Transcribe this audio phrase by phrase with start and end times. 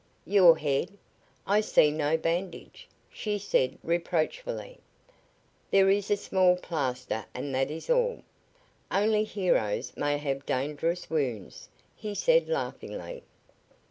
[0.25, 0.97] "Your head?
[1.45, 4.79] I see no bandage," she said, reproachfully.
[5.69, 8.23] "There is a small plaster and that is all.
[8.89, 13.21] Only heroes may have dangerous wounds," he said, laughingly.